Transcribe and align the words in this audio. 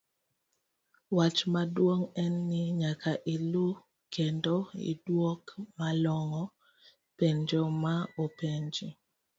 wach 1.17 1.39
maduong 1.53 2.05
en 2.23 2.33
ni 2.49 2.61
nyaka 2.81 3.11
ilu 3.35 3.67
kendo 4.13 4.55
iduok 4.91 5.43
malong'o 5.77 6.43
penjo 7.17 7.61
ma 7.83 7.95
openji. 8.23 8.87